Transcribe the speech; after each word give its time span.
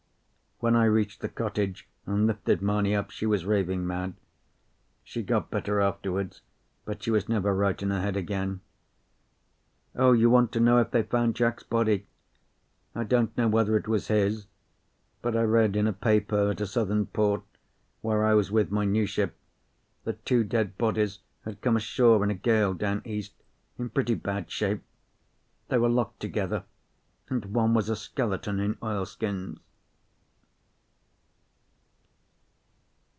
When 0.59 0.75
I 0.75 0.85
reached 0.85 1.21
the 1.21 1.27
cottage 1.27 1.87
and 2.05 2.27
lifted 2.27 2.61
Mamie 2.61 2.93
up, 2.93 3.09
she 3.09 3.25
was 3.25 3.47
raving 3.47 3.87
mad. 3.87 4.13
She 5.03 5.23
got 5.23 5.49
better 5.49 5.81
afterwards, 5.81 6.41
but 6.85 7.01
she 7.01 7.09
was 7.09 7.27
never 7.27 7.51
right 7.55 7.81
in 7.81 7.89
her 7.89 7.99
head 7.99 8.15
again. 8.15 8.61
Oh, 9.95 10.11
you 10.11 10.29
want 10.29 10.51
to 10.51 10.59
know 10.59 10.77
if 10.77 10.91
they 10.91 11.01
found 11.01 11.35
Jack's 11.35 11.63
body? 11.63 12.05
I 12.93 13.05
don't 13.05 13.35
know 13.35 13.47
whether 13.47 13.75
it 13.75 13.87
was 13.87 14.05
his, 14.07 14.45
but 15.23 15.35
I 15.35 15.41
read 15.41 15.75
in 15.75 15.87
a 15.87 15.93
paper 15.93 16.51
at 16.51 16.61
a 16.61 16.67
Southern 16.67 17.07
port 17.07 17.41
where 18.01 18.23
I 18.23 18.35
was 18.35 18.51
with 18.51 18.69
my 18.69 18.85
new 18.85 19.07
ship 19.07 19.35
that 20.03 20.23
two 20.27 20.43
dead 20.43 20.77
bodies 20.77 21.21
had 21.43 21.61
come 21.61 21.75
ashore 21.75 22.23
in 22.23 22.29
a 22.29 22.35
gale 22.35 22.75
down 22.75 23.01
East, 23.03 23.33
in 23.79 23.89
pretty 23.89 24.13
bad 24.13 24.51
shape. 24.51 24.83
They 25.69 25.79
were 25.79 25.89
locked 25.89 26.19
together, 26.19 26.65
and 27.29 27.45
one 27.45 27.73
was 27.73 27.89
a 27.89 27.95
skeleton 27.95 28.59
in 28.59 28.77
oilskins. 28.83 29.57